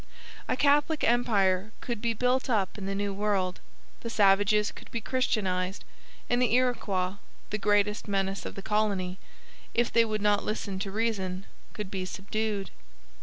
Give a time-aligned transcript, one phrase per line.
[0.47, 3.59] A Catholic empire could be built up in the New World,
[3.99, 5.85] the savages could be christianized,
[6.27, 7.17] and the Iroquois,
[7.51, 9.19] the greatest menace of the colony,
[9.75, 12.71] if they would not listen to reason, could be subdued.